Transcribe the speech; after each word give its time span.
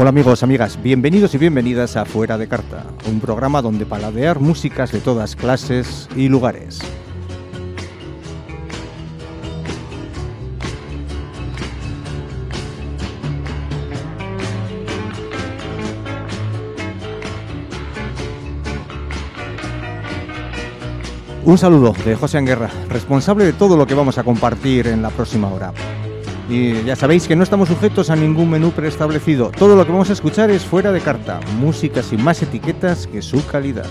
Hola 0.00 0.08
amigos, 0.08 0.42
amigas, 0.42 0.82
bienvenidos 0.82 1.34
y 1.34 1.36
bienvenidas 1.36 1.94
a 1.98 2.06
Fuera 2.06 2.38
de 2.38 2.48
Carta, 2.48 2.86
un 3.06 3.20
programa 3.20 3.60
donde 3.60 3.84
paladear 3.84 4.40
músicas 4.40 4.92
de 4.92 5.00
todas 5.00 5.36
clases 5.36 6.08
y 6.16 6.30
lugares. 6.30 6.80
Un 21.44 21.58
saludo 21.58 21.92
de 22.06 22.16
José 22.16 22.38
Anguerra, 22.38 22.70
responsable 22.88 23.44
de 23.44 23.52
todo 23.52 23.76
lo 23.76 23.86
que 23.86 23.92
vamos 23.92 24.16
a 24.16 24.24
compartir 24.24 24.86
en 24.86 25.02
la 25.02 25.10
próxima 25.10 25.48
hora. 25.48 25.74
Y 26.50 26.82
ya 26.82 26.96
sabéis 26.96 27.28
que 27.28 27.36
no 27.36 27.44
estamos 27.44 27.68
sujetos 27.68 28.10
a 28.10 28.16
ningún 28.16 28.50
menú 28.50 28.72
preestablecido. 28.72 29.52
Todo 29.56 29.76
lo 29.76 29.86
que 29.86 29.92
vamos 29.92 30.10
a 30.10 30.14
escuchar 30.14 30.50
es 30.50 30.64
fuera 30.64 30.90
de 30.90 31.00
carta, 31.00 31.38
música 31.60 32.02
sin 32.02 32.24
más 32.24 32.42
etiquetas 32.42 33.06
que 33.06 33.22
su 33.22 33.46
calidad. 33.46 33.86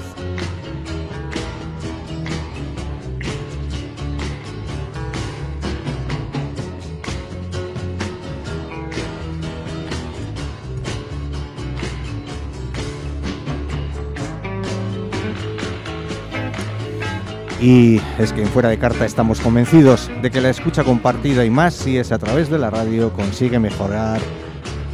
Y 17.61 17.99
es 18.17 18.31
que 18.31 18.41
en 18.41 18.47
Fuera 18.47 18.69
de 18.69 18.77
Carta 18.77 19.05
estamos 19.05 19.41
convencidos 19.41 20.09
de 20.21 20.31
que 20.31 20.39
la 20.39 20.49
escucha 20.49 20.83
compartida 20.83 21.43
y 21.43 21.49
más 21.49 21.73
si 21.73 21.97
es 21.97 22.11
a 22.11 22.17
través 22.17 22.49
de 22.49 22.57
la 22.57 22.69
radio 22.69 23.11
consigue 23.11 23.59
mejorar 23.59 24.21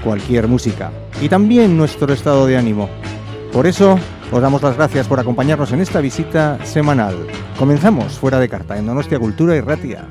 cualquier 0.04 0.48
música 0.48 0.92
y 1.22 1.30
también 1.30 1.78
nuestro 1.78 2.12
estado 2.12 2.48
de 2.48 2.58
ánimo. 2.58 2.90
Por 3.54 3.68
eso 3.68 4.00
os 4.32 4.42
damos 4.42 4.64
las 4.64 4.78
gracias 4.78 5.08
por 5.08 5.20
acompañarnos 5.20 5.72
en 5.72 5.82
esta 5.82 6.02
visita 6.02 6.58
semanal. 6.66 7.16
Comenzamos 7.58 8.18
Fuera 8.18 8.40
de 8.40 8.50
Carta 8.50 8.78
en 8.78 8.86
Donostia 8.88 9.20
Cultura 9.20 9.56
y 9.56 9.62
Ratia. 9.62 10.06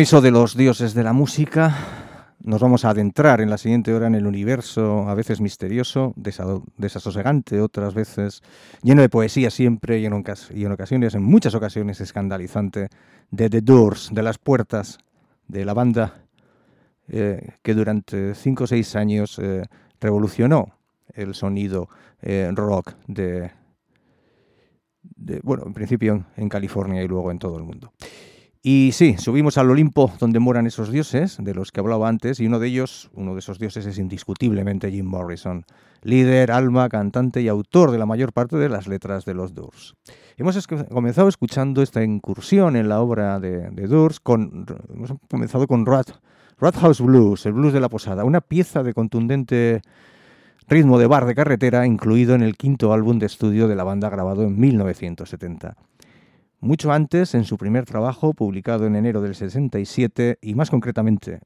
Permiso 0.00 0.22
de 0.22 0.30
los 0.30 0.56
dioses 0.56 0.94
de 0.94 1.04
la 1.04 1.12
música, 1.12 1.76
nos 2.42 2.62
vamos 2.62 2.86
a 2.86 2.90
adentrar 2.90 3.42
en 3.42 3.50
la 3.50 3.58
siguiente 3.58 3.92
hora 3.92 4.06
en 4.06 4.14
el 4.14 4.26
universo, 4.26 5.06
a 5.06 5.14
veces 5.14 5.42
misterioso, 5.42 6.14
desasosegante, 6.16 7.60
otras 7.60 7.92
veces 7.92 8.42
lleno 8.82 9.02
de 9.02 9.10
poesía 9.10 9.50
siempre 9.50 9.98
y 9.98 10.06
en, 10.06 10.14
ocasiones, 10.14 11.14
en 11.14 11.22
muchas 11.22 11.54
ocasiones 11.54 12.00
escandalizante, 12.00 12.88
de 13.30 13.50
The 13.50 13.60
Doors, 13.60 14.08
de 14.10 14.22
las 14.22 14.38
puertas 14.38 14.96
de 15.48 15.66
la 15.66 15.74
banda 15.74 16.22
eh, 17.08 17.56
que 17.62 17.74
durante 17.74 18.34
cinco 18.34 18.64
o 18.64 18.66
seis 18.66 18.96
años 18.96 19.38
eh, 19.38 19.66
revolucionó 20.00 20.78
el 21.12 21.34
sonido 21.34 21.90
eh, 22.22 22.50
rock 22.54 22.94
de, 23.06 23.50
de, 25.02 25.40
bueno, 25.42 25.64
en 25.66 25.74
principio 25.74 26.24
en 26.38 26.48
California 26.48 27.02
y 27.02 27.06
luego 27.06 27.30
en 27.30 27.38
todo 27.38 27.58
el 27.58 27.64
mundo. 27.64 27.92
Y 28.62 28.90
sí, 28.92 29.16
subimos 29.16 29.56
al 29.56 29.70
Olimpo 29.70 30.12
donde 30.18 30.38
moran 30.38 30.66
esos 30.66 30.90
dioses 30.90 31.38
de 31.40 31.54
los 31.54 31.72
que 31.72 31.80
hablaba 31.80 32.10
antes 32.10 32.40
y 32.40 32.46
uno 32.46 32.58
de 32.58 32.68
ellos, 32.68 33.10
uno 33.14 33.32
de 33.32 33.38
esos 33.38 33.58
dioses 33.58 33.86
es 33.86 33.96
indiscutiblemente 33.96 34.90
Jim 34.90 35.06
Morrison, 35.06 35.64
líder, 36.02 36.52
alma, 36.52 36.90
cantante 36.90 37.40
y 37.40 37.48
autor 37.48 37.90
de 37.90 37.96
la 37.96 38.04
mayor 38.04 38.34
parte 38.34 38.56
de 38.56 38.68
las 38.68 38.86
letras 38.86 39.24
de 39.24 39.32
los 39.32 39.54
Doors. 39.54 39.94
Hemos 40.36 40.66
comenzado 40.66 41.28
escuchando 41.28 41.80
esta 41.80 42.04
incursión 42.04 42.76
en 42.76 42.90
la 42.90 43.00
obra 43.00 43.40
de, 43.40 43.70
de 43.70 43.86
Doors, 43.86 44.20
con, 44.20 44.66
hemos 44.94 45.14
comenzado 45.30 45.66
con 45.66 45.86
Rat, 45.86 46.10
House 46.60 47.00
Blues, 47.00 47.46
el 47.46 47.54
blues 47.54 47.72
de 47.72 47.80
la 47.80 47.88
posada, 47.88 48.24
una 48.24 48.42
pieza 48.42 48.82
de 48.82 48.92
contundente 48.92 49.80
ritmo 50.68 50.98
de 50.98 51.06
bar 51.06 51.24
de 51.24 51.34
carretera 51.34 51.86
incluido 51.86 52.34
en 52.34 52.42
el 52.42 52.58
quinto 52.58 52.92
álbum 52.92 53.18
de 53.18 53.24
estudio 53.24 53.68
de 53.68 53.76
la 53.76 53.84
banda 53.84 54.10
grabado 54.10 54.42
en 54.42 54.60
1970 54.60 55.78
mucho 56.60 56.92
antes, 56.92 57.34
en 57.34 57.44
su 57.44 57.56
primer 57.56 57.84
trabajo, 57.86 58.34
publicado 58.34 58.86
en 58.86 58.96
enero 58.96 59.20
del 59.22 59.34
67, 59.34 60.38
y 60.42 60.54
más 60.54 60.70
concretamente, 60.70 61.40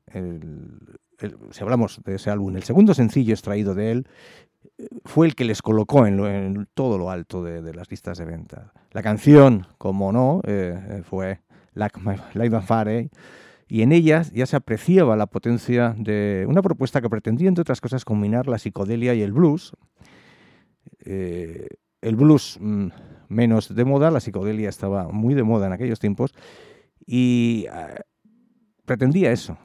si 1.51 1.63
hablamos 1.63 2.01
de 2.05 2.17
ese 2.17 2.31
álbum, 2.31 2.57
el 2.57 2.65
segundo 2.65 2.95
sencillo 2.95 3.33
extraído 3.33 3.75
de 3.75 3.93
él 3.93 4.07
fue 5.05 5.27
el 5.27 5.35
que 5.35 5.45
les 5.45 5.63
colocó 5.63 6.07
en, 6.07 6.69
todo 6.75 6.99
lo 6.99 7.11
alto 7.11 7.43
de, 7.43 7.75
las 7.75 7.91
listas 7.91 8.19
de 8.19 8.25
venta. 8.25 8.73
La 8.93 9.03
canción, 9.03 9.67
como 9.79 10.13
no, 10.13 10.41
eh, 10.45 11.03
fue 11.05 11.41
Like 11.75 12.01
My, 12.01 12.17
Fire, 12.61 13.11
y 13.69 13.83
en 13.83 13.93
ellas 13.93 14.33
ya 14.33 14.47
se 14.47 14.57
apreciaba 14.57 15.17
la 15.17 15.27
potencia 15.27 15.95
de 15.97 16.45
una 16.49 16.63
propuesta 16.63 17.01
que 17.01 17.09
pretendía, 17.09 17.49
entre 17.49 17.63
otras 17.63 17.81
cosas, 17.81 18.05
combinar 18.05 18.47
la 18.47 18.59
psicodelia 18.59 19.15
y 19.15 19.23
el 19.23 19.33
blues. 19.33 19.73
Eh, 21.05 21.69
el 22.05 22.17
blues 22.17 22.59
mm, 22.61 22.89
menos 23.29 23.75
de 23.75 23.85
moda, 23.85 24.11
la 24.11 24.21
psicodelia 24.21 24.69
estaba 24.69 25.09
muy 25.09 25.35
de 25.35 25.43
moda 25.43 25.67
en 25.67 25.73
aquellos 25.73 25.99
tiempos 25.99 26.35
y 27.07 27.67
ah, 27.73 28.01
pretendía 28.85 29.33
eso, 29.33 29.57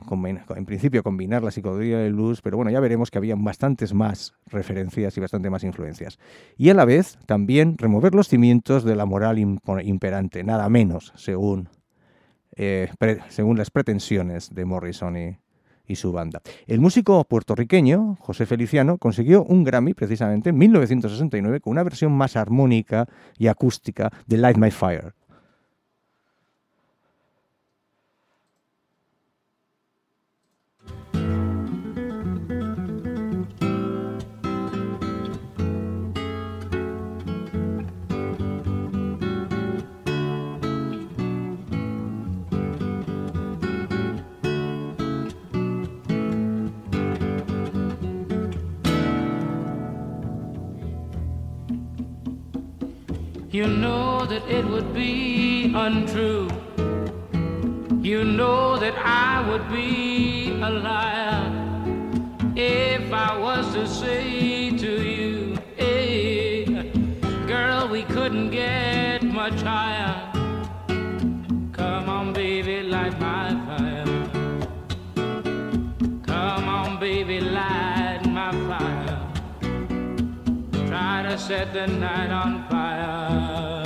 en 0.56 0.65
principio 0.65 1.03
combinar 1.03 1.44
la 1.44 1.51
psicodelia 1.51 2.01
y 2.01 2.07
el 2.07 2.13
blues, 2.13 2.41
pero 2.41 2.56
bueno, 2.57 2.71
ya 2.71 2.80
veremos 2.80 3.12
que 3.12 3.18
había 3.18 3.36
bastantes 3.36 3.94
más 3.94 4.33
referencias 4.47 5.18
y 5.18 5.21
bastante 5.21 5.50
más 5.50 5.63
influencias. 5.63 6.18
Y 6.56 6.69
a 6.69 6.74
la 6.74 6.86
vez 6.86 7.18
también 7.25 7.77
remover 7.77 8.15
los 8.15 8.30
cimientos 8.30 8.86
de 8.86 8.95
la 8.95 9.06
moral 9.06 9.38
imperante, 9.38 10.44
nada 10.44 10.69
menos, 10.69 11.12
según, 11.15 11.69
eh, 12.56 12.89
según 13.27 13.57
las 13.57 13.71
pretensiones 13.71 14.53
de 14.56 14.65
Morrison 14.65 15.18
y, 15.18 15.38
y 15.89 15.97
su 15.97 16.13
banda. 16.13 16.41
El 16.68 16.80
músico 16.80 17.21
puertorriqueño 17.25 18.15
José 18.21 18.45
Feliciano 18.45 18.97
consiguió 18.97 19.44
un 19.44 19.65
Grammy 19.65 19.94
precisamente 19.94 20.51
en 20.51 20.57
1969 20.57 21.59
con 21.59 21.71
una 21.71 21.83
versión 21.83 22.13
más 22.13 22.38
armónica 22.38 23.07
y 23.38 23.47
acústica 23.47 24.12
de 24.27 24.38
Light 24.38 24.57
My 24.57 24.71
Fire. 24.71 25.19
You 53.60 53.68
know 53.68 54.25
that 54.25 54.48
it 54.48 54.63
would 54.63 54.94
be 54.94 55.74
untrue. 55.75 56.48
You 58.01 58.24
know 58.24 58.78
that 58.78 58.96
I 58.98 59.46
would 59.50 59.70
be 59.70 60.51
a 60.62 60.70
liar 60.70 61.44
if 62.56 63.12
I 63.12 63.38
was 63.38 63.74
to 63.74 63.86
say 63.86 64.70
to 64.78 65.04
you, 65.04 65.58
hey, 65.75 66.63
girl, 67.48 67.89
we 67.89 68.04
couldn't 68.04 68.51
get 68.51 69.24
much 69.24 69.62
higher. 69.62 70.28
To 81.29 81.38
set 81.38 81.74
the 81.74 81.86
night 81.86 82.31
on 82.31 82.67
fire. 82.69 83.83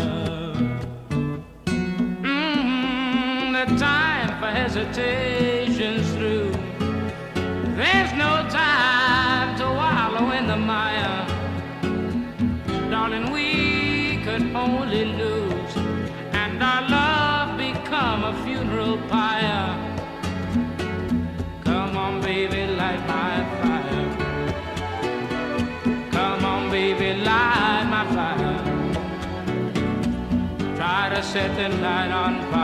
Mm-hmm, 2.23 3.51
the 3.51 3.65
time 3.77 4.29
for 4.39 4.47
hesitations 4.47 6.12
set 31.33 31.55
the 31.55 31.67
night 31.67 32.11
on 32.11 32.39
fire. 32.51 32.62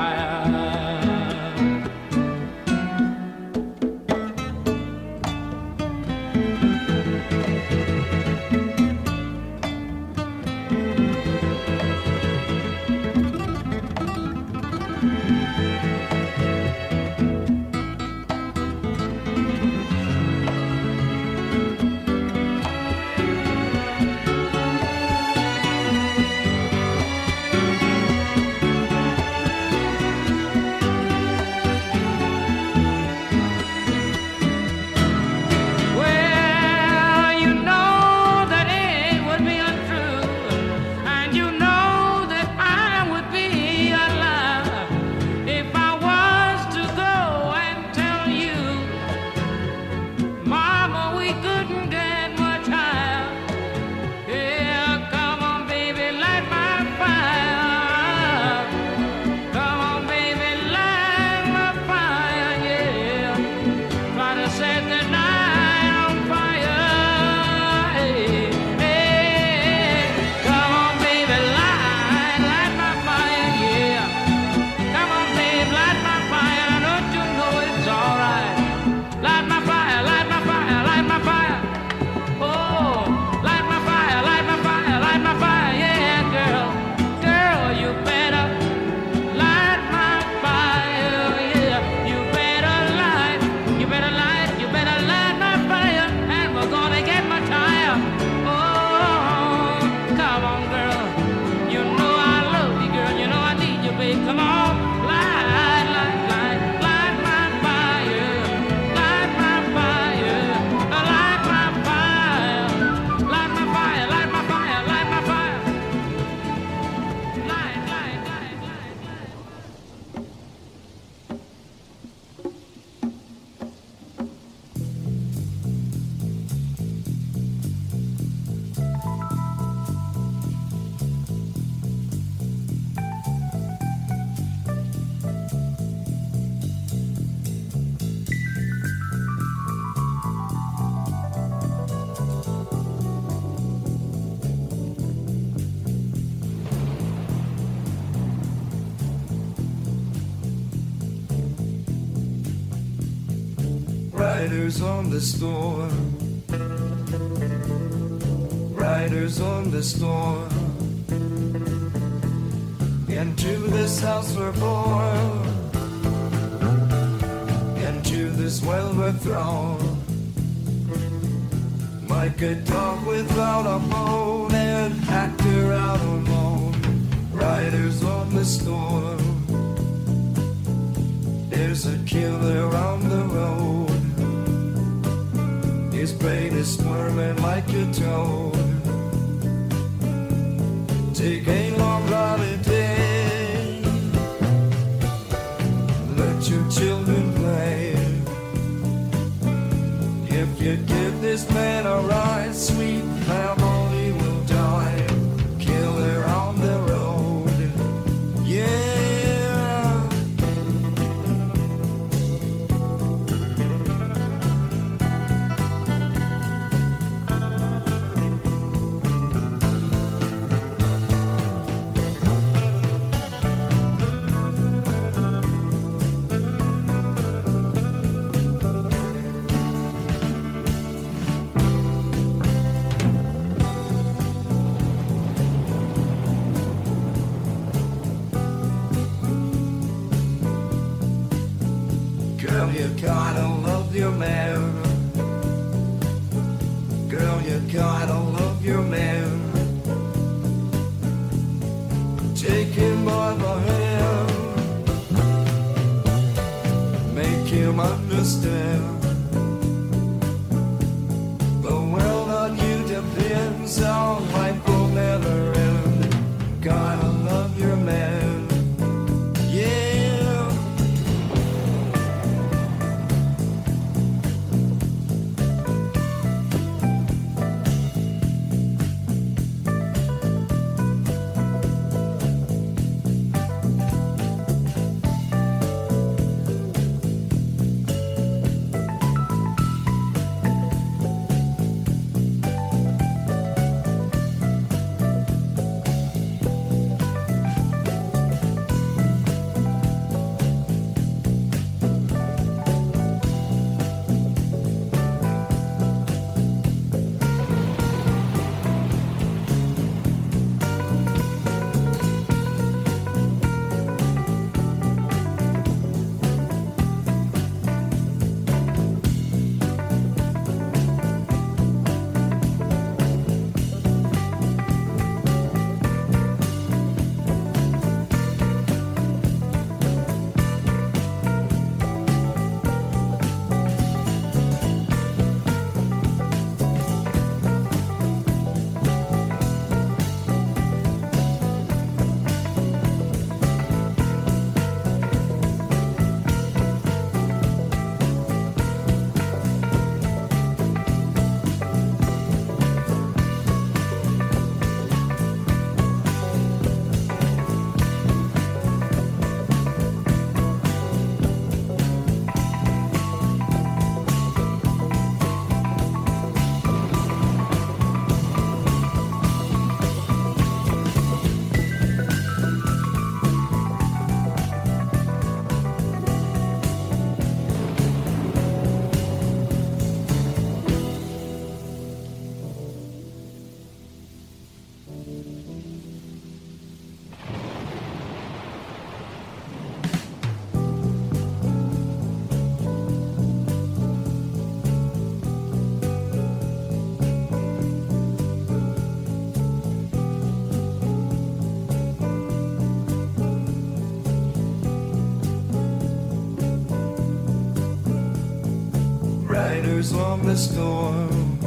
on 410.20 410.26
the 410.26 410.36
storm. 410.36 411.40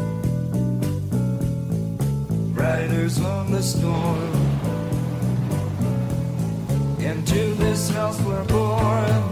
Riders 2.54 3.20
on 3.20 3.50
the 3.50 3.62
storm. 3.62 4.32
Into 6.98 7.54
this 7.54 7.90
house 7.90 8.20
we're 8.22 8.44
born. 8.44 9.22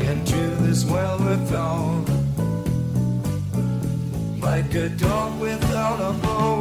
Into 0.00 0.40
this 0.62 0.84
well 0.84 1.18
we're 1.18 1.46
thrown. 1.46 2.04
Like 4.40 4.74
a 4.74 4.88
dog 4.90 5.40
without 5.40 6.00
a 6.00 6.12
bone. 6.18 6.59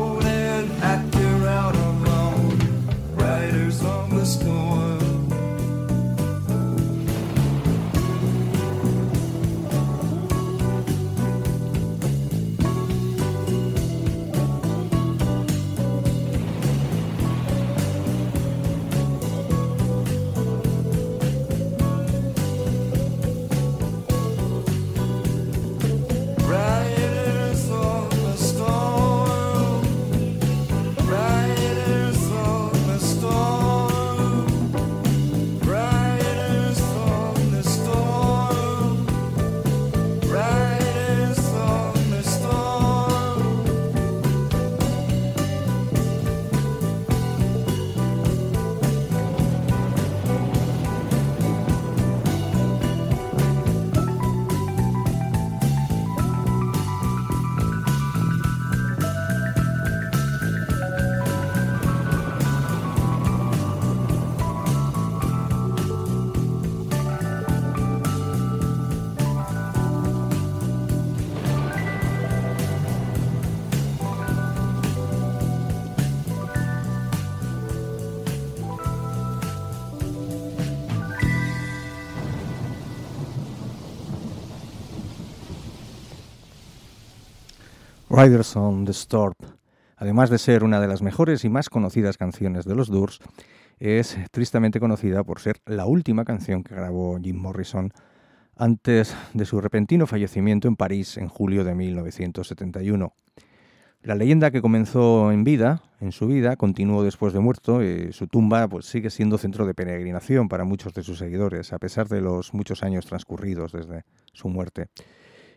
Riders 88.12 88.56
on 88.56 88.86
the 88.86 88.91
Storm. 88.91 89.36
Además 89.95 90.32
de 90.32 90.39
ser 90.39 90.63
una 90.63 90.82
de 90.82 90.88
las 90.88 91.04
mejores 91.04 91.45
y 91.45 91.50
más 91.50 91.69
conocidas 91.69 92.17
canciones 92.17 92.65
de 92.65 92.74
los 92.74 92.89
Doors, 92.89 93.19
es 93.80 94.17
tristemente 94.32 94.80
conocida 94.80 95.24
por 95.24 95.39
ser 95.39 95.62
la 95.67 95.86
última 95.86 96.26
canción 96.26 96.63
que 96.63 96.74
grabó 96.74 97.19
Jim 97.22 97.38
Morrison 97.38 97.93
antes 98.56 99.15
de 99.34 99.45
su 99.45 99.62
repentino 99.62 100.08
fallecimiento 100.08 100.67
en 100.67 100.76
París 100.76 101.17
en 101.17 101.28
julio 101.28 101.63
de 101.63 101.76
1971. 101.76 103.13
La 104.02 104.15
leyenda 104.15 104.50
que 104.50 104.62
comenzó 104.62 105.32
en 105.32 105.43
vida, 105.43 105.84
en 106.00 106.12
su 106.12 106.26
vida, 106.26 106.56
continuó 106.56 107.04
después 107.04 107.32
de 107.32 107.41
muerto 107.41 107.84
y 107.84 108.12
su 108.12 108.26
tumba 108.26 108.67
pues, 108.67 108.88
sigue 108.88 109.12
siendo 109.12 109.38
centro 109.38 109.67
de 109.67 109.76
peregrinación 109.76 110.50
para 110.50 110.63
muchos 110.63 110.95
de 110.95 111.04
sus 111.04 111.19
seguidores, 111.19 111.74
a 111.74 111.78
pesar 111.78 112.08
de 112.08 112.22
los 112.22 112.56
muchos 112.56 112.82
años 112.82 113.06
transcurridos 113.06 113.72
desde 113.72 114.04
su 114.34 114.50
muerte. 114.50 114.88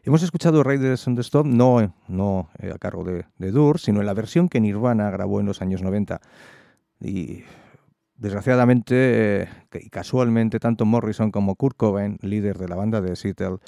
Hemos 0.04 0.24
escuchado 0.24 0.64
Raiders 0.64 1.06
on 1.06 1.14
the 1.14 1.20
Storm 1.20 1.56
no, 1.56 1.94
no 2.08 2.50
eh, 2.58 2.72
a 2.74 2.78
cargo 2.78 3.04
de, 3.04 3.24
de 3.38 3.74
sino 3.78 4.00
en 4.00 4.06
la 4.06 4.14
versión 4.14 4.48
que 4.48 4.60
Nirvana 4.60 5.08
grabó 5.10 5.38
en 5.38 5.46
los 5.46 5.62
años 5.62 5.80
90. 5.80 6.20
Y 7.00 7.44
desgraciadamente 8.16 9.42
eh, 9.42 9.48
y 9.74 9.90
casualmente, 9.90 10.58
tanto 10.58 10.86
Morrison 10.86 11.30
como 11.30 11.54
Kurt 11.54 11.76
Cobain, 11.76 12.18
líder 12.20 12.58
de 12.58 12.66
la 12.66 12.74
banda 12.74 13.00
de 13.00 13.14
Seattle, 13.14 13.58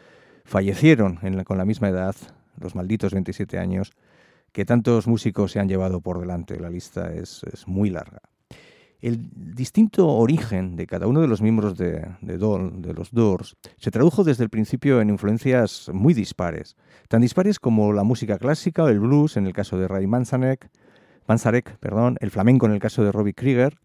fallecieron 0.45 1.21
con 1.45 1.57
la 1.57 1.65
misma 1.65 1.89
edad, 1.89 2.17
los 2.59 2.75
malditos 2.75 3.13
27 3.13 3.57
años, 3.59 3.93
que 4.51 4.65
tantos 4.65 5.07
músicos 5.07 5.53
se 5.53 5.61
han 5.61 5.69
llevado 5.69 6.01
por 6.01 6.19
delante. 6.19 6.59
La 6.59 6.69
lista 6.69 7.13
es, 7.13 7.45
muy 7.67 7.91
larga. 7.91 8.21
El 9.05 9.29
distinto 9.35 10.09
origen 10.09 10.77
de 10.77 10.87
cada 10.87 11.07
uno 11.07 11.21
de 11.21 11.29
los 11.29 11.43
miembros 11.43 11.77
de, 11.77 12.07
de, 12.23 12.39
los 12.39 13.11
Doors 13.11 13.55
se 13.77 13.91
tradujo 13.91 14.25
desde 14.25 14.45
el 14.45 14.49
principio 14.49 15.03
en 15.03 15.11
influencias 15.11 15.91
muy 15.93 16.15
dispares, 16.15 16.75
tan 17.09 17.21
dispares 17.21 17.59
como 17.59 17.93
la 17.93 18.03
música 18.03 18.39
clásica 18.39 18.83
o 18.83 18.89
el 18.89 19.01
blues 19.01 19.37
en 19.37 19.47
el 19.47 19.53
caso 19.53 19.77
de 19.77 19.89
Ray 19.89 20.07
Manzarek, 20.07 20.71
Manzarek 21.29 21.77
perdón, 21.81 22.17
el 22.21 22.31
flamenco 22.31 22.65
en 22.65 22.73
el 22.73 22.79
caso 22.79 23.05
de 23.05 23.13
Robbie 23.13 23.35
Krieger, 23.35 23.79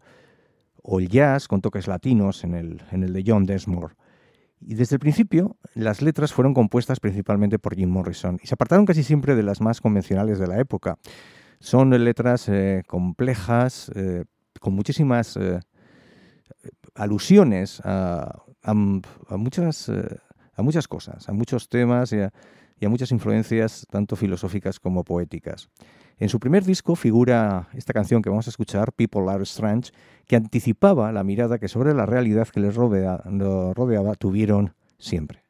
o 0.82 1.00
el 1.00 1.10
jazz 1.10 1.48
con 1.48 1.60
toques 1.60 1.86
latinos 1.86 2.42
en 2.42 2.54
el, 2.54 2.82
en 2.90 3.02
el 3.02 3.12
de 3.12 3.22
John 3.26 3.44
Densmore. 3.44 3.96
Y 4.62 4.74
desde 4.74 4.96
el 4.96 5.00
principio, 5.00 5.58
las 5.74 6.00
letras 6.00 6.32
fueron 6.32 6.54
compuestas 6.54 6.98
principalmente 6.98 7.58
por 7.58 7.76
Jim 7.76 7.90
Morrison 7.90 8.38
y 8.42 8.46
se 8.46 8.54
apartaron 8.54 8.86
casi 8.86 9.02
siempre 9.02 9.34
de 9.34 9.42
las 9.42 9.60
más 9.60 9.82
convencionales 9.82 10.38
de 10.38 10.46
la 10.46 10.58
época. 10.60 10.96
Son 11.60 11.90
letras 11.90 12.48
eh, 12.48 12.84
complejas, 12.86 13.90
eh, 13.94 14.24
con 14.58 14.74
muchísimas 14.74 15.36
eh, 15.36 15.60
alusiones 16.94 17.80
a, 17.84 18.42
muchas, 19.36 19.90
a 20.54 20.62
muchas 20.62 20.88
cosas, 20.88 21.28
a 21.28 21.32
muchos 21.32 21.68
temas 21.68 22.12
y 22.12 22.20
a 22.84 22.88
muchas 22.88 23.12
influencias 23.12 23.86
tanto 23.90 24.16
filosóficas 24.16 24.80
como 24.80 25.04
poéticas. 25.04 25.68
En 26.20 26.28
su 26.28 26.38
primer 26.38 26.64
disco 26.64 26.96
figura 26.96 27.70
esta 27.72 27.94
canción 27.94 28.20
que 28.20 28.28
vamos 28.28 28.46
a 28.46 28.50
escuchar, 28.50 28.92
People 28.92 29.30
Are 29.30 29.42
Strange, 29.42 29.90
que 30.26 30.36
anticipaba 30.36 31.12
la 31.12 31.24
mirada 31.24 31.58
que 31.58 31.66
sobre 31.66 31.94
la 31.94 32.04
realidad 32.04 32.46
que 32.48 32.60
les 32.60 32.74
rodeaba 32.74 34.14
tuvieron 34.16 34.74
siempre. 34.98 35.49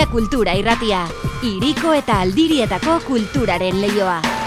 Donostia 0.00 0.12
Kultura 0.16 0.54
Irratia, 0.56 1.00
iriko 1.44 1.92
eta 1.92 2.22
aldirietako 2.24 3.00
kulturaren 3.04 3.82
leioa. 3.84 4.39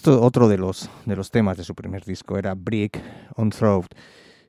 Esto 0.00 0.22
otro 0.22 0.48
de 0.48 0.56
los, 0.56 0.88
de 1.04 1.14
los 1.14 1.30
temas 1.30 1.58
de 1.58 1.62
su 1.62 1.74
primer 1.74 2.06
disco 2.06 2.38
era 2.38 2.54
Brick 2.54 2.98
on 3.36 3.50
Throat, 3.50 3.92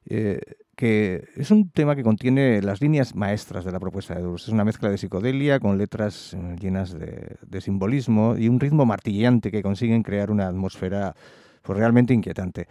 eh, 0.05 0.39
que 0.77 1.27
es 1.35 1.51
un 1.51 1.69
tema 1.71 1.93
que 1.93 2.03
contiene 2.03 2.61
las 2.61 2.79
líneas 2.79 3.15
maestras 3.15 3.65
de 3.65 3.73
la 3.73 3.79
propuesta 3.81 4.15
de 4.15 4.21
Durs. 4.21 4.43
Es 4.43 4.53
una 4.53 4.63
mezcla 4.63 4.89
de 4.89 4.97
psicodelia 4.97 5.59
con 5.59 5.77
letras 5.77 6.33
eh, 6.35 6.55
llenas 6.57 6.97
de, 6.97 7.59
simbolismo 7.59 8.37
y 8.37 8.47
un 8.47 8.61
ritmo 8.61 8.85
martillante 8.85 9.51
que 9.51 9.61
consiguen 9.61 10.03
crear 10.03 10.31
una 10.31 10.47
atmósfera 10.47 11.17
pues, 11.63 11.77
realmente 11.77 12.13
inquietante. 12.13 12.69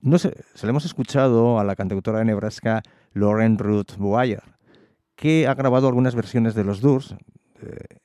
No 0.00 0.16
se, 0.16 0.32
se 0.54 0.64
le 0.64 0.70
hemos 0.70 0.86
escuchado 0.86 1.60
a 1.60 1.64
la 1.64 1.76
cantautora 1.76 2.20
de 2.20 2.24
Nebraska 2.24 2.82
Lauren 3.12 3.58
Ruth 3.58 3.98
Boyer, 3.98 4.42
que 5.16 5.46
ha 5.46 5.52
grabado 5.52 5.86
algunas 5.86 6.14
versiones 6.14 6.54
de 6.54 6.64
los 6.64 6.80
Durs, 6.80 7.14
eh, 7.60 7.98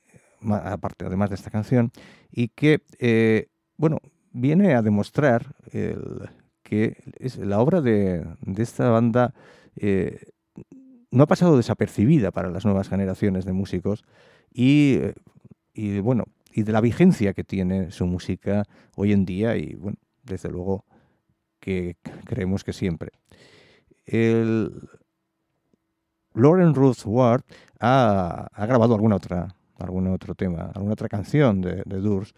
aparte 0.50 1.06
además 1.06 1.30
de 1.30 1.36
esta 1.36 1.50
canción, 1.50 1.92
y 2.30 2.48
que 2.48 2.82
bueno, 3.78 4.00
viene 4.38 4.74
a 4.74 4.82
demostrar 4.82 5.54
que 6.62 6.96
la 7.38 7.60
obra 7.60 7.80
de, 7.80 8.26
esta 8.56 8.90
banda 8.90 9.34
eh, 9.76 10.30
no 11.10 11.22
ha 11.22 11.26
pasado 11.26 11.56
desapercibida 11.56 12.30
para 12.30 12.50
las 12.50 12.64
nuevas 12.64 12.88
generaciones 12.88 13.44
de 13.44 13.52
músicos 13.52 14.04
y, 14.52 14.98
bueno, 16.02 16.24
y 16.52 16.62
de 16.62 16.72
la 16.72 16.80
vigencia 16.80 17.32
que 17.32 17.44
tiene 17.44 17.90
su 17.90 18.06
música 18.06 18.64
hoy 18.96 19.12
en 19.12 19.24
día 19.24 19.56
y 19.56 19.74
bueno, 19.74 19.98
desde 20.24 20.50
luego 20.50 20.84
que 21.60 21.96
creemos 22.24 22.64
que 22.64 22.72
siempre. 22.72 23.12
El 24.04 24.88
Lauren 26.34 26.74
Ruth 26.74 27.04
Ward 27.04 27.42
ha, 27.80 28.48
grabado 28.56 28.94
alguna 28.94 29.16
otra, 29.16 29.54
algún 29.78 30.06
otro 30.08 30.34
tema, 30.34 30.70
alguna 30.74 30.92
otra 30.92 31.08
canción 31.08 31.60
de, 31.60 31.82
de 31.84 31.96
Durs 31.98 32.34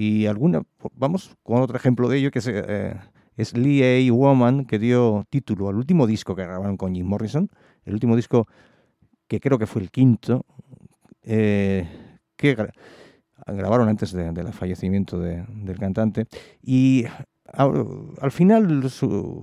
y 0.00 0.26
alguna, 0.26 0.62
vamos 0.94 1.34
con 1.42 1.60
otro 1.60 1.76
ejemplo 1.76 2.08
de 2.08 2.18
ello, 2.18 2.30
que 2.30 2.38
es, 2.38 2.46
eh, 2.46 2.94
es 3.36 3.56
Lee 3.56 4.08
A. 4.08 4.12
Woman, 4.12 4.64
que 4.64 4.78
dio 4.78 5.24
título 5.28 5.68
al 5.68 5.74
último 5.74 6.06
disco 6.06 6.36
que 6.36 6.44
grabaron 6.44 6.76
con 6.76 6.94
Jim 6.94 7.04
Morrison, 7.04 7.50
el 7.84 7.94
último 7.94 8.14
disco 8.14 8.46
que 9.26 9.40
creo 9.40 9.58
que 9.58 9.66
fue 9.66 9.82
el 9.82 9.90
quinto, 9.90 10.46
eh, 11.24 11.84
que 12.36 12.56
grabaron 13.44 13.88
antes 13.88 14.12
del 14.12 14.52
fallecimiento 14.52 15.18
del 15.18 15.78
cantante. 15.80 16.26
Y 16.62 17.04
al, 17.52 18.30
final, 18.30 18.84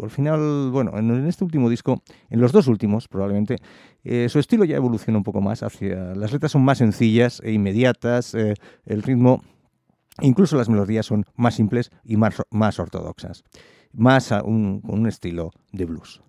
al 0.04 0.10
final, 0.10 0.70
bueno, 0.72 0.98
en, 0.98 1.28
este 1.28 1.44
último 1.44 1.70
disco, 1.70 2.02
en 2.30 2.40
los 2.40 2.54
dos 2.54 2.70
últimos 2.70 3.10
probablemente, 3.10 3.58
eh, 4.06 4.30
su 4.30 4.40
estilo 4.40 4.64
ya 4.64 4.78
evoluciona 4.78 5.18
un 5.18 5.26
poco 5.26 5.42
más 5.42 5.64
hacia... 5.64 6.16
Las 6.16 6.32
letras 6.32 6.54
son 6.54 6.64
más 6.64 6.78
sencillas 6.78 7.42
e 7.44 7.52
inmediatas, 7.52 8.34
el 8.36 9.04
ritmo 9.04 9.42
Incluso 10.22 10.56
las 10.56 10.70
melodías 10.70 11.06
son 11.06 11.26
más 11.36 11.56
simples 11.56 11.92
y 12.04 12.18
más, 12.18 12.42
más 12.50 12.80
ortodoxas, 12.80 13.44
más 13.94 14.30
con 14.30 14.82
un 14.84 15.08
estilo 15.08 15.52
de 15.72 15.86
blues. 15.86 16.22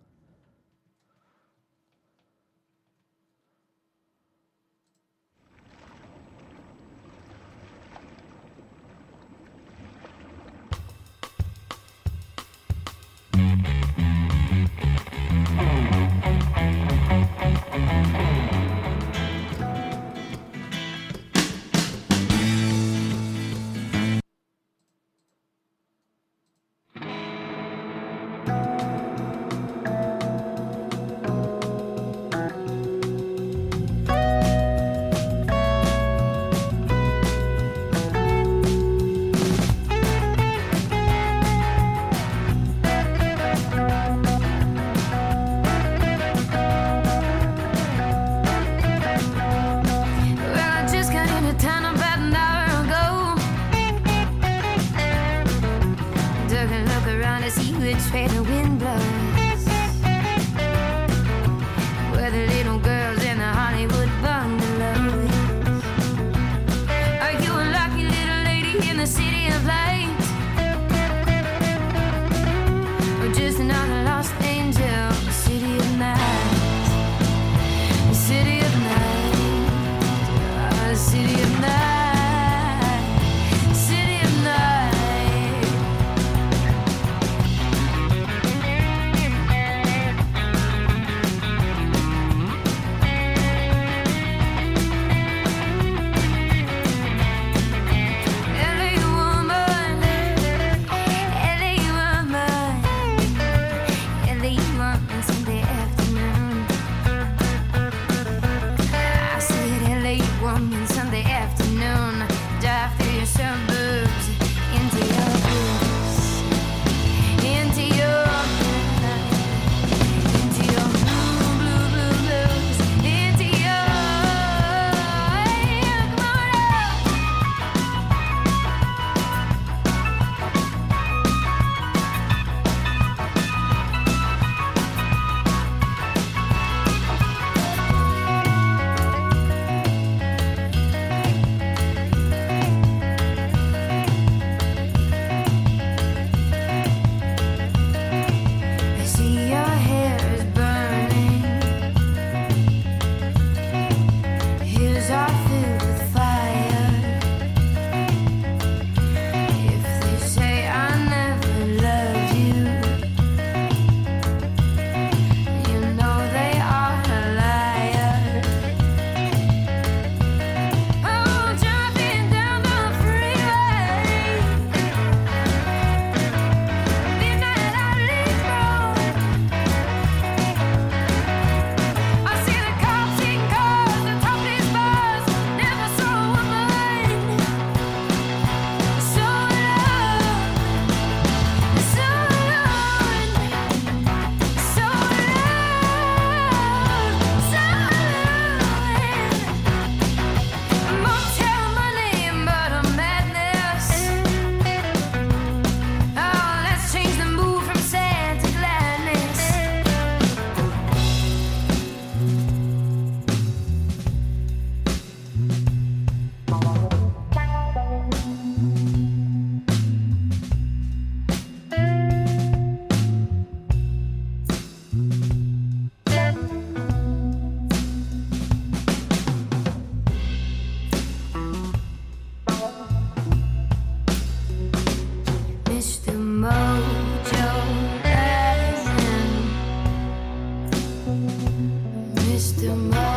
your. 242.67 243.16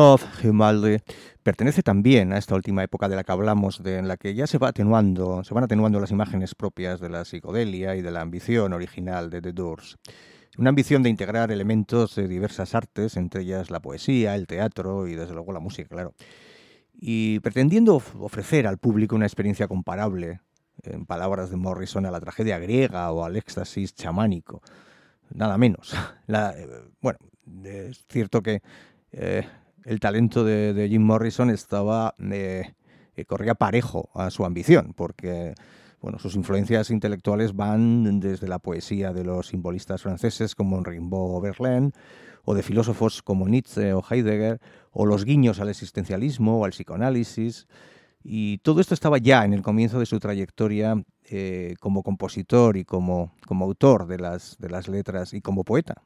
Petrov, 0.00 0.20
Humaldi, 0.42 0.96
pertenece 1.42 1.82
también 1.82 2.32
a 2.32 2.38
esta 2.38 2.54
última 2.54 2.82
época 2.82 3.06
de 3.06 3.16
la 3.16 3.22
que 3.22 3.32
hablamos, 3.32 3.82
en 3.84 4.08
la 4.08 4.16
que 4.16 4.34
ya 4.34 4.46
se 4.46 4.56
va 4.56 4.68
atenuando, 4.68 5.44
se 5.44 5.52
van 5.52 5.64
atenuando 5.64 6.00
las 6.00 6.10
imágenes 6.10 6.54
propias 6.54 7.00
de 7.00 7.10
la 7.10 7.26
psicodelia 7.26 7.94
y 7.96 8.00
de 8.00 8.10
la 8.10 8.22
ambición 8.22 8.72
original 8.72 9.28
de 9.28 9.42
The 9.42 9.52
Doors. 9.52 9.98
Una 10.56 10.70
ambición 10.70 11.02
de 11.02 11.10
integrar 11.10 11.52
elementos 11.52 12.14
de 12.14 12.28
diversas 12.28 12.74
artes, 12.74 13.18
entre 13.18 13.42
ellas 13.42 13.70
la 13.70 13.80
poesía, 13.80 14.36
el 14.36 14.46
teatro 14.46 15.06
y 15.06 15.16
desde 15.16 15.34
luego 15.34 15.52
la 15.52 15.60
música, 15.60 15.90
claro. 15.90 16.14
Y 16.94 17.40
pretendiendo 17.40 17.96
ofrecer 17.96 18.66
al 18.66 18.78
público 18.78 19.16
una 19.16 19.26
experiencia 19.26 19.68
comparable, 19.68 20.40
en 20.82 21.04
palabras 21.04 21.50
de 21.50 21.58
Morrison, 21.58 22.06
a 22.06 22.10
la 22.10 22.20
tragedia 22.20 22.58
griega 22.58 23.12
o 23.12 23.22
al 23.22 23.36
éxtasis 23.36 23.94
chamánico. 23.94 24.62
Nada 25.28 25.58
menos. 25.58 25.94
Eh, 26.32 26.68
bueno, 27.02 27.18
es 27.64 28.06
cierto 28.08 28.40
que 28.40 28.62
eh, 29.12 29.44
el 29.84 30.00
talento 30.00 30.44
de, 30.44 30.86
Jim 30.88 31.02
Morrison 31.02 31.50
estaba 31.50 32.14
eh, 32.30 32.74
eh, 33.16 33.24
corría 33.24 33.54
parejo 33.54 34.10
a 34.14 34.30
su 34.30 34.44
ambición, 34.44 34.92
porque 34.96 35.54
bueno, 36.00 36.18
sus 36.18 36.34
influencias 36.36 36.90
intelectuales 36.90 37.54
van 37.54 38.20
desde 38.20 38.48
la 38.48 38.58
poesía 38.58 39.12
de 39.12 39.24
los 39.24 39.48
simbolistas 39.48 40.02
franceses 40.02 40.54
como 40.54 40.82
Rimbaud 40.82 41.36
o 41.36 41.40
Verlaine, 41.40 41.92
o 42.44 42.54
de 42.54 42.62
filósofos 42.62 43.22
como 43.22 43.48
Nietzsche 43.48 43.92
o 43.92 44.02
Heidegger, 44.08 44.60
o 44.92 45.04
los 45.04 45.24
guiños 45.24 45.60
al 45.60 45.68
existencialismo 45.68 46.58
o 46.58 46.64
al 46.64 46.70
psicoanálisis. 46.70 47.66
Y 48.22 48.58
todo 48.58 48.80
esto 48.80 48.94
estaba 48.94 49.18
ya 49.18 49.44
en 49.44 49.54
el 49.54 49.62
comienzo 49.62 49.98
de 49.98 50.06
su 50.06 50.18
trayectoria 50.18 51.02
eh, 51.24 51.74
como 51.80 52.02
compositor 52.02 52.76
y 52.76 52.84
como, 52.84 53.32
como 53.46 53.64
autor 53.64 54.06
de 54.06 54.18
las, 54.18 54.56
de 54.58 54.70
las 54.70 54.88
letras 54.88 55.32
y 55.34 55.40
como 55.40 55.64
poeta, 55.64 56.02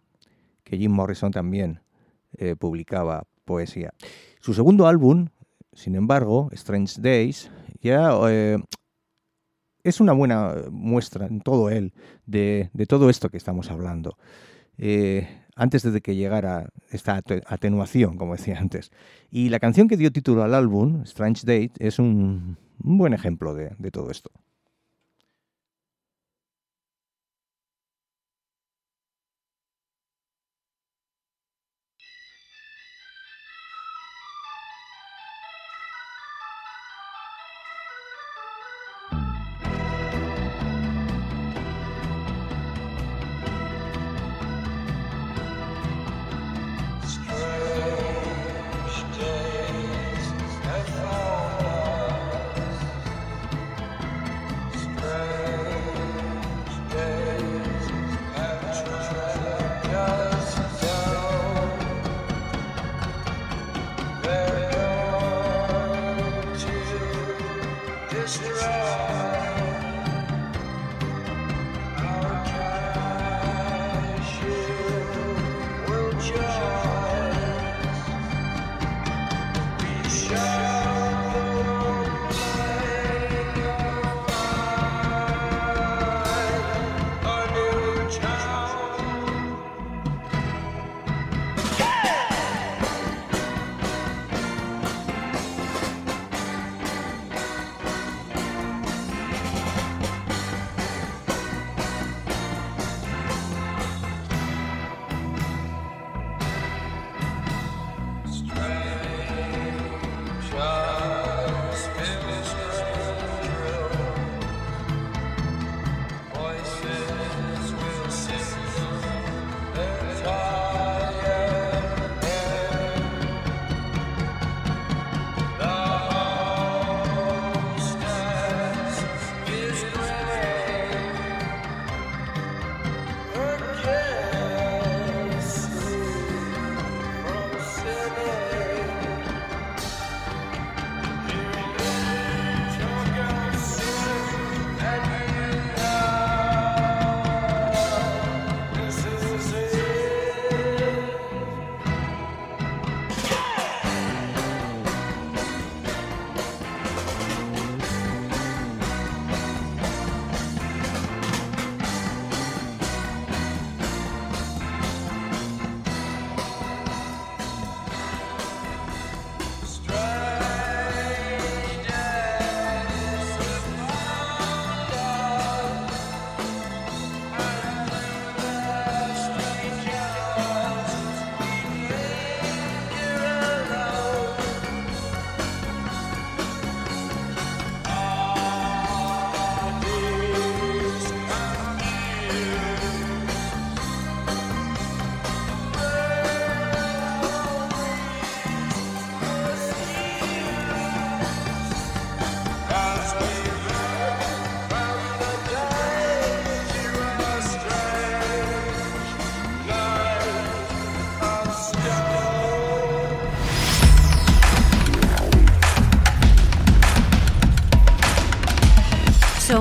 que 0.64 0.77
Jim 0.77 0.93
Morrison 0.93 1.31
también 1.31 1.81
publicaba 2.59 3.25
poesía. 3.45 3.92
Su 4.40 4.55
segundo 4.55 4.86
álbum, 4.86 5.28
sin 5.72 5.95
embargo, 5.95 6.49
Strange 6.53 7.01
Days, 7.01 7.51
ya 7.80 8.11
eh, 8.28 8.59
es 9.82 10.01
una 10.01 10.12
buena 10.12 10.55
muestra 10.70 11.26
en 11.26 11.40
todo 11.40 11.70
él 11.70 11.92
de, 12.26 12.70
todo 12.88 13.11
esto 13.11 13.28
que 13.30 13.36
estamos 13.36 13.70
hablando. 13.70 14.16
Eh, 14.78 15.28
antes 15.57 15.82
de 15.82 16.01
que 16.01 16.16
llegara 16.16 16.70
esta 16.90 17.16
ate- 17.16 17.42
atenuación, 17.47 18.16
como 18.16 18.34
decía 18.34 18.59
antes. 18.59 18.90
Y 19.30 19.51
la 19.51 19.61
canción 19.61 19.88
que 19.88 19.97
dio 19.97 20.11
título 20.11 20.42
al 20.42 20.55
álbum, 20.55 21.03
Strange 21.03 21.42
Date, 21.47 21.72
es 21.78 21.99
un, 21.99 22.59
buen 22.78 23.12
ejemplo 23.12 23.55
de 23.55 23.90
todo 23.92 24.11
esto. 24.11 24.30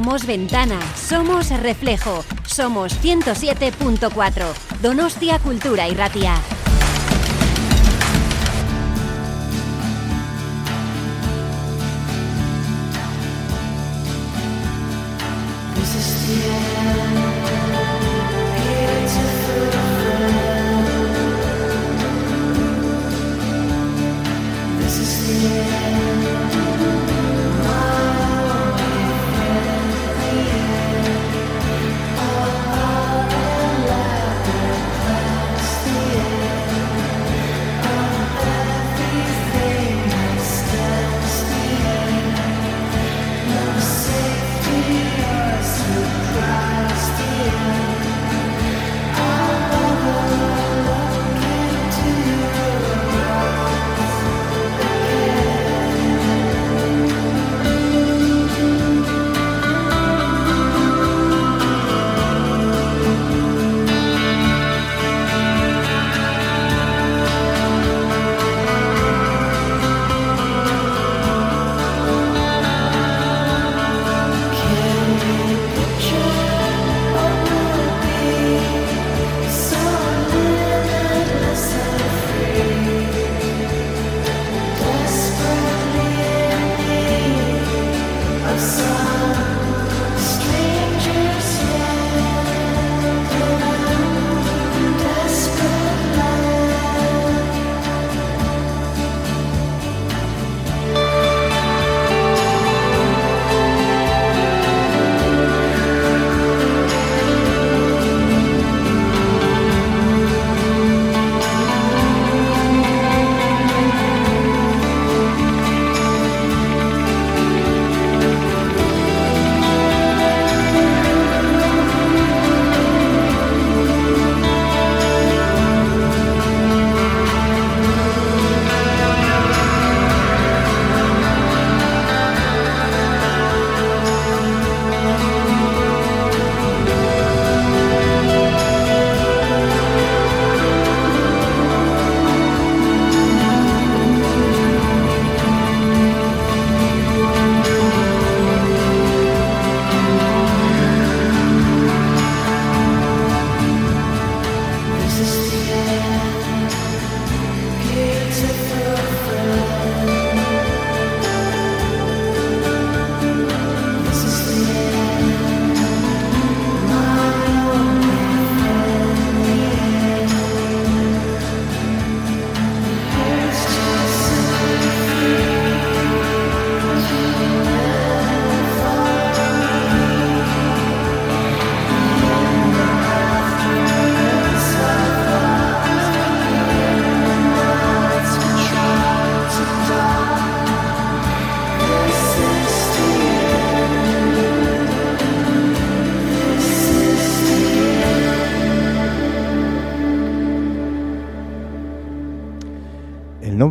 Somos 0.03 0.25
ventana, 0.25 0.81
somos 0.97 1.49
reflejo, 1.61 2.25
somos 2.45 2.91
107.4. 3.01 4.53
Donostia 4.81 5.39
Cultura 5.39 5.87
y 5.87 5.93
Ratia. 5.93 6.35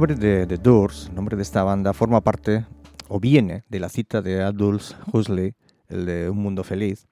Nombre 0.03 0.16
de 0.16 0.48
The 0.48 0.59
Doors, 0.59 1.07
el 1.11 1.14
nombre 1.14 1.36
de 1.36 1.44
esta 1.44 1.62
banda, 1.62 1.92
forma 1.92 2.20
parte 2.22 2.66
o 3.07 3.20
viene 3.20 3.62
de 3.68 3.78
la 3.78 3.88
cita 3.88 4.20
de 4.20 4.42
Aldous 4.42 4.96
Huxley, 5.12 5.55
el 5.88 6.07
de 6.07 6.28
Un 6.28 6.38
Mundo 6.38 6.64
Feliz, 6.64 7.07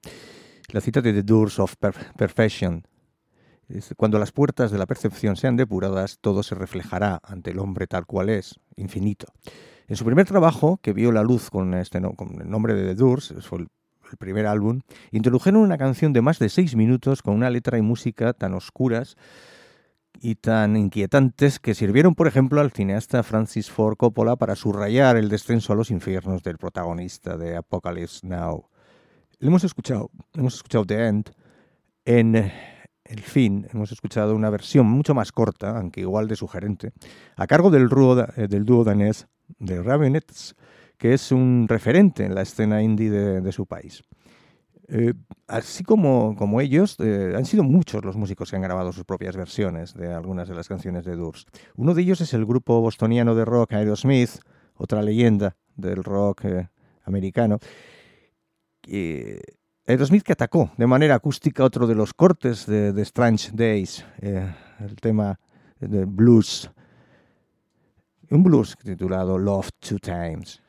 la 0.73 0.81
cita 0.81 0.99
de 0.99 1.13
The 1.13 1.23
Doors 1.23 1.57
of 1.59 1.77
Per- 1.77 1.95
Perfection. 2.17 2.85
Cuando 3.95 4.19
las 4.19 4.33
puertas 4.33 4.71
de 4.71 4.77
la 4.77 4.87
percepción 4.87 5.37
sean 5.37 5.55
depuradas, 5.55 6.17
todo 6.19 6.43
se 6.43 6.53
reflejará 6.53 7.21
ante 7.23 7.51
el 7.51 7.59
hombre 7.59 7.87
tal 7.87 8.05
cual 8.05 8.27
es, 8.27 8.59
infinito. 8.75 9.27
En 9.87 9.95
su 9.95 10.03
primer 10.03 10.27
trabajo, 10.27 10.77
que 10.81 10.91
vio 10.91 11.13
la 11.13 11.23
luz 11.23 11.49
con, 11.49 11.73
este, 11.75 11.99
el 11.99 12.49
nombre 12.49 12.73
de 12.73 12.87
The 12.87 12.95
Doors, 12.95 13.33
fue 13.39 13.59
el 13.59 14.17
primer 14.19 14.47
álbum, 14.47 14.81
introdujeron 15.11 15.61
una 15.61 15.77
canción 15.77 16.11
de 16.11 16.21
más 16.21 16.39
de 16.39 16.49
seis 16.49 16.75
minutos 16.75 17.21
con 17.21 17.35
una 17.35 17.49
letra 17.49 17.77
y 17.77 17.81
música 17.81 18.33
tan 18.33 18.53
oscuras 18.53 19.15
y 20.21 20.35
tan 20.35 20.77
inquietantes 20.77 21.59
que 21.59 21.73
sirvieron, 21.73 22.13
por 22.13 22.27
ejemplo, 22.27 22.61
al 22.61 22.71
cineasta 22.71 23.23
Francis 23.23 23.71
Ford 23.71 23.97
Coppola 23.97 24.35
para 24.35 24.55
subrayar 24.55 25.17
el 25.17 25.29
descenso 25.29 25.73
a 25.73 25.75
los 25.75 25.89
infiernos 25.89 26.43
del 26.43 26.59
protagonista 26.59 27.37
de 27.37 27.57
Apocalypse 27.57 28.25
Now. 28.27 28.67
Hemos 29.39 29.63
escuchado, 29.63 30.11
hemos 30.35 30.55
escuchado 30.55 30.85
The 30.85 31.07
End. 31.07 31.31
En 32.05 32.35
eh, 32.35 32.53
El 33.03 33.21
Fin 33.21 33.67
hemos 33.73 33.91
escuchado 33.91 34.35
una 34.35 34.51
versión 34.51 34.85
mucho 34.85 35.15
más 35.15 35.31
corta, 35.31 35.77
aunque 35.77 36.01
igual 36.01 36.27
de 36.27 36.35
sugerente, 36.35 36.91
a 37.35 37.47
cargo 37.47 37.71
del, 37.71 37.89
eh, 38.37 38.47
del 38.47 38.63
dúo 38.63 38.83
danés 38.83 39.27
de 39.57 39.81
Ravenettes, 39.81 40.55
que 40.99 41.15
es 41.15 41.31
un 41.31 41.65
referente 41.67 42.25
en 42.25 42.35
la 42.35 42.43
escena 42.43 42.83
indie 42.83 43.09
de 43.09 43.51
su 43.51 43.65
país. 43.65 44.03
Eh, 44.93 45.13
así 45.47 45.85
como, 45.85 46.35
como 46.35 46.59
ellos, 46.59 46.97
eh, 46.99 47.33
han 47.37 47.45
sido 47.45 47.63
muchos 47.63 48.03
los 48.03 48.17
músicos 48.17 48.49
que 48.49 48.57
han 48.57 48.61
grabado 48.61 48.91
sus 48.91 49.05
propias 49.05 49.37
versiones 49.37 49.93
de 49.93 50.13
algunas 50.13 50.49
de 50.49 50.53
las 50.53 50.67
canciones 50.67 51.05
de 51.05 51.15
Doors. 51.15 51.45
Uno 51.77 51.93
de 51.93 52.01
ellos 52.01 52.19
es 52.19 52.33
el 52.33 52.45
grupo 52.45 52.81
bostoniano 52.81 53.33
de 53.33 53.45
rock 53.45 53.71
Aerosmith, 53.71 54.41
otra 54.75 55.01
leyenda 55.01 55.55
del 55.77 56.03
rock 56.03 56.43
eh, 56.43 56.69
americano. 57.05 57.59
Aerosmith 59.87 60.23
que 60.23 60.33
atacó 60.33 60.71
de 60.75 60.87
manera 60.87 61.15
acústica 61.15 61.63
otro 61.63 61.87
de 61.87 61.95
los 61.95 62.13
cortes 62.13 62.65
de, 62.65 62.91
de 62.91 63.01
Strange 63.03 63.51
Days, 63.53 64.05
el 64.21 64.95
tema 64.99 65.39
de 65.79 66.03
blues, 66.03 66.69
un 68.29 68.43
blues 68.43 68.75
titulado 68.83 69.37
Love 69.37 69.69
Two 69.79 69.99
Times. 69.99 70.61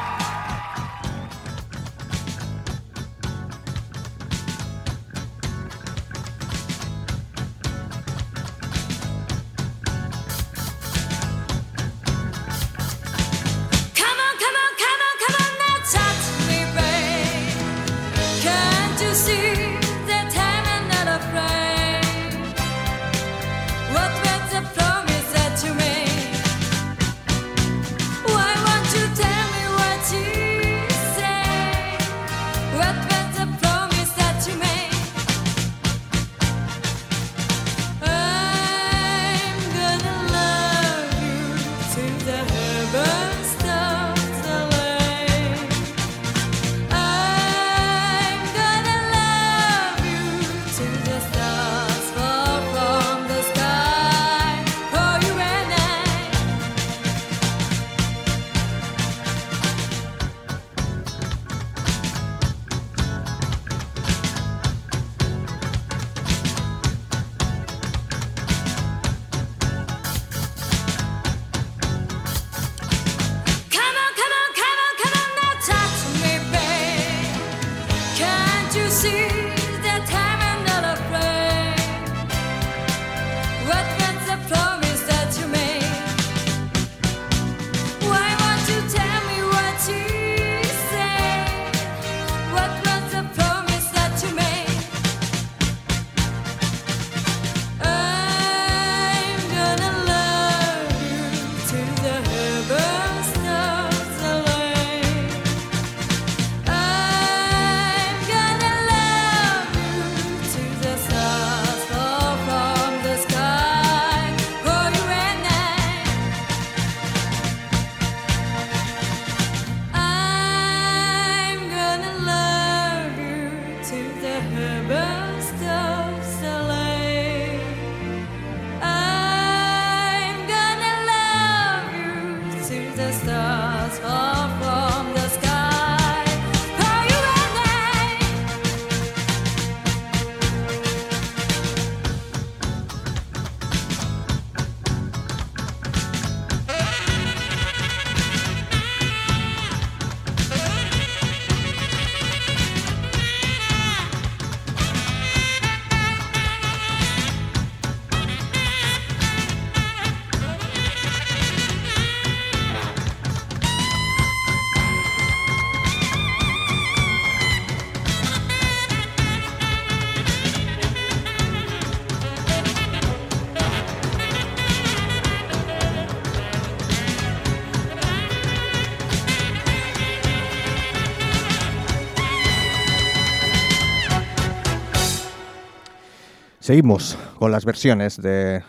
Seguimos 186.67 187.17
con 187.39 187.53
las 187.53 187.63
versiones 187.63 188.21
de, 188.21 188.61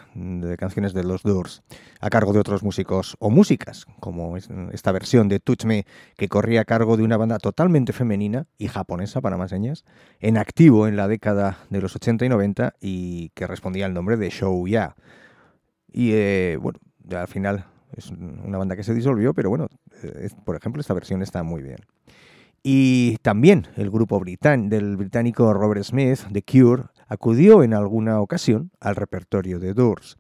canciones 0.57 0.95
de 0.95 1.03
los 1.03 1.25
Doors 1.25 1.65
a 2.01 2.11
cargo 2.11 2.33
de 2.33 2.39
otros 2.39 2.63
músicos 2.63 3.17
o 3.19 3.29
músicas, 3.29 3.87
como 3.99 4.37
esta 4.37 4.93
versión 4.93 5.29
de 5.29 5.41
Touch 5.41 5.65
Me 5.65 5.85
que 6.17 6.29
corría 6.29 6.61
a 6.61 6.65
cargo 6.65 6.97
de 6.97 7.03
una 7.03 7.17
banda 7.17 7.39
totalmente 7.39 7.93
femenina 7.93 8.47
y 8.57 8.69
japonesa, 8.69 9.21
para 9.21 9.37
más 9.37 9.51
señas, 9.51 9.85
en 10.21 10.37
activo 10.37 10.87
en 10.87 10.95
la 10.95 11.09
década 11.09 11.59
de 11.71 11.81
los 11.81 11.97
80 11.97 12.25
y 12.25 12.29
90 12.29 12.75
y 12.81 13.31
que 13.31 13.49
respondía 13.49 13.87
al 13.87 13.95
nombre 13.95 14.17
de 14.17 14.31
Show 14.31 14.69
Ya. 14.69 14.95
Y 15.93 16.13
eh, 16.13 16.57
bueno, 16.61 16.79
al 17.11 17.27
final 17.27 17.65
es 17.97 18.13
una 18.13 18.59
banda 18.59 18.77
que 18.77 18.85
se 18.85 18.95
disolvió, 18.95 19.35
pero 19.35 19.51
bueno, 19.51 19.67
eh, 20.05 20.31
por 20.45 20.55
ejemplo, 20.55 20.81
esta 20.81 20.95
versión 20.95 21.21
está 21.21 21.43
muy 21.43 21.63
bien. 21.63 21.79
Y 22.63 23.17
también 23.23 23.67
el 23.77 23.91
grupo 23.91 24.21
britán, 24.21 24.69
del 24.69 24.97
británico 24.97 25.53
Robert 25.53 25.83
Smith, 25.83 26.21
The 26.31 26.43
Cure, 26.43 26.85
acudió 27.09 27.63
en 27.63 27.75
alguna 27.75 28.21
ocasión 28.21 28.71
al 28.81 28.97
repertorio 28.97 29.59
de 29.59 29.75
Doors 29.75 30.19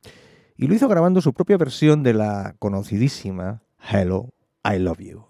y 0.57 0.67
lo 0.67 0.75
hizo 0.75 0.89
grabando 0.89 1.21
su 1.21 1.33
propia 1.33 1.57
versión 1.57 2.03
de 2.03 2.15
la 2.15 2.57
conocidísima 2.59 3.63
Hello, 3.79 4.35
I 4.65 4.79
Love 4.79 4.99
You. 4.99 5.28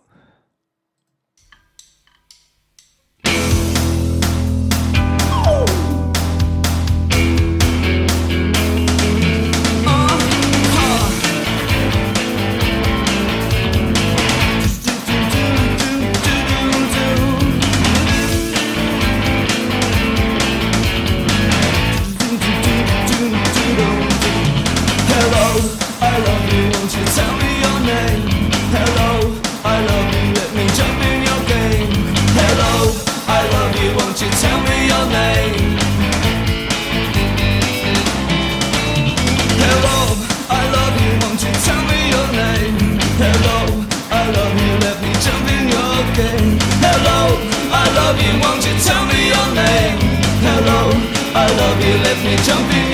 love 51.68 51.84
you 51.84 51.94
left 51.98 52.24
me 52.24 52.36
jumping 52.46 52.87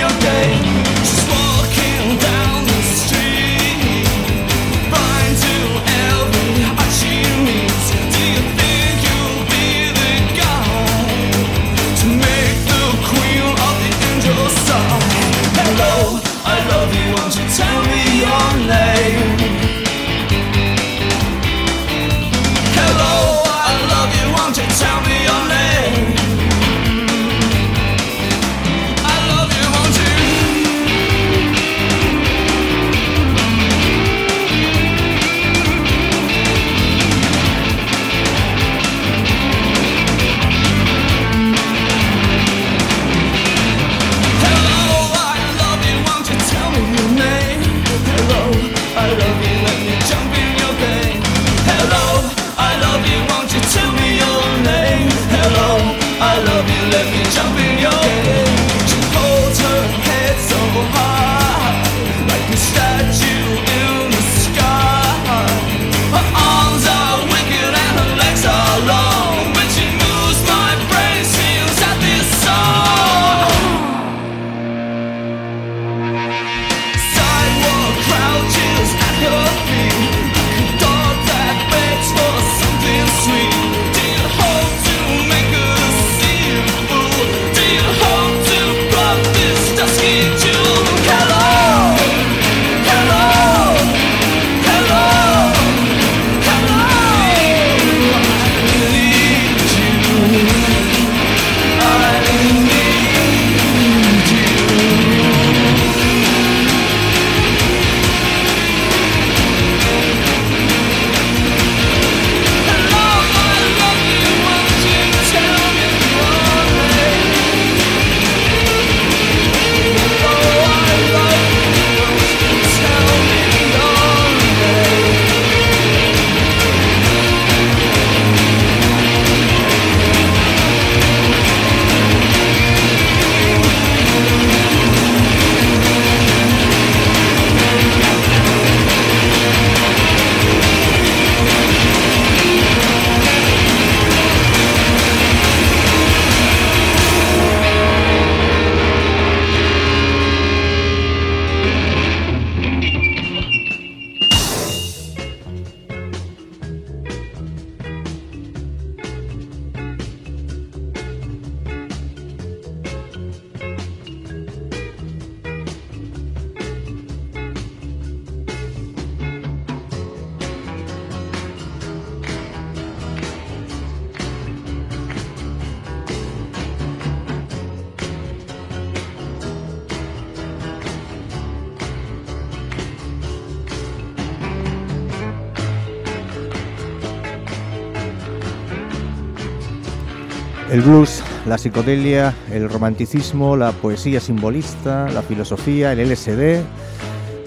El 190.75 190.83
blues, 190.83 191.22
la 191.47 191.57
psicodelia, 191.57 192.35
el 192.51 192.68
romanticismo, 192.68 193.57
la 193.57 193.70
poesía 193.70 194.18
simbolista, 194.18 195.09
la 195.09 195.22
filosofía, 195.22 195.93
el 195.93 196.01
LSD 196.11 196.62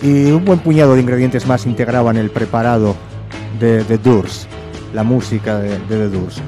y 0.01 0.31
un 0.31 0.45
buen 0.45 0.59
puñado 0.59 0.93
de 0.93 1.01
ingredientes 1.01 1.45
más 1.45 1.65
integraban 1.65 2.15
el 2.15 2.29
preparado 2.29 2.95
de 3.59 3.83
The 3.83 3.97
Doors, 3.97 4.47
la 4.93 5.03
música 5.03 5.59
de, 5.59 5.71
de 5.71 5.77
The 5.87 6.09
Doors. 6.09 6.41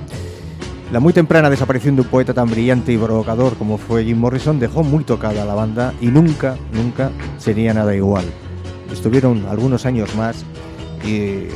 La 0.93 1.01
muy 1.01 1.11
temprana 1.11 1.49
desaparición 1.49 1.97
de 1.97 2.03
un 2.03 2.07
poeta 2.07 2.33
tan 2.33 2.49
brillante 2.49 2.93
y 2.93 2.97
provocador 2.97 3.57
como 3.57 3.77
fue 3.77 4.05
Jim 4.05 4.17
Morrison 4.17 4.57
dejó 4.57 4.81
muy 4.81 5.03
tocada 5.03 5.43
a 5.43 5.45
la 5.45 5.55
banda 5.55 5.93
y 5.99 6.07
nunca, 6.07 6.55
nunca 6.71 7.11
sería 7.39 7.73
nada 7.73 7.93
igual. 7.93 8.23
Estuvieron 8.89 9.45
algunos 9.49 9.85
años 9.85 10.15
más 10.15 10.45
y 11.05 11.49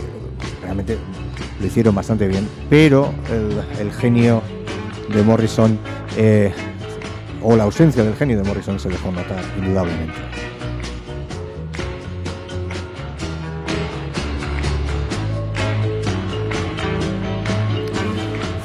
realmente 0.61 0.97
lo 1.61 1.65
hicieron 1.65 1.95
bastante 1.95 2.27
bien, 2.27 2.45
pero 2.69 3.13
el, 3.31 3.79
el 3.87 3.93
genio 3.93 4.43
de 5.09 5.23
Morrison 5.23 5.77
eh, 6.17 6.51
o 7.41 7.55
la 7.55 7.63
ausencia 7.63 8.03
del 8.03 8.15
genio 8.15 8.37
de 8.37 8.43
Morrison 8.43 8.79
se 8.79 8.89
dejó 8.89 9.11
notar 9.11 9.43
indudablemente. 9.57 10.13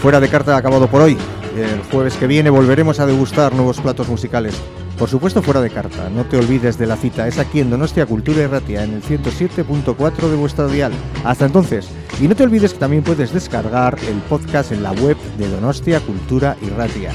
Fuera 0.01 0.20
de 0.20 0.28
carta 0.28 0.57
acabado 0.57 0.86
por 0.89 1.03
hoy. 1.03 1.18
El 1.57 1.82
jueves 1.91 2.14
que 2.14 2.28
viene 2.28 2.51
volveremos 2.51 3.01
a 3.01 3.07
degustar 3.07 3.53
nuevos 3.53 3.80
platos 3.80 4.09
musicales. 4.09 4.55
Por 4.99 5.09
supuesto 5.09 5.42
fuera 5.42 5.61
de 5.61 5.70
carta, 5.70 6.11
no 6.11 6.24
te 6.24 6.36
olvides 6.36 6.76
de 6.76 6.86
la 6.86 6.96
cita, 6.96 7.28
es 7.28 7.38
aquí 7.38 7.61
en 7.61 7.70
Donostia 7.70 8.05
Cultura 8.05 8.42
y 8.42 8.46
Ratia, 8.46 8.82
en 8.82 8.94
el 8.94 9.03
107.4 9.03 10.28
de 10.28 10.36
vuestra 10.36 10.66
dial. 10.66 10.92
Hasta 11.24 11.46
entonces, 11.46 11.88
y 12.20 12.26
no 12.26 12.34
te 12.34 12.42
olvides 12.42 12.72
que 12.72 12.80
también 12.80 13.05
puedes 13.05 13.32
descargar 13.32 13.96
el 14.09 14.16
podcast 14.22 14.72
en 14.72 14.82
la 14.82 14.90
web 14.90 15.16
de 15.38 15.49
Donostia 15.49 16.01
Cultura 16.01 16.57
y 16.61 16.70
Ratia. 16.70 17.12